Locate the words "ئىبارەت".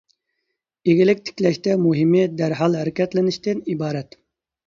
3.75-4.19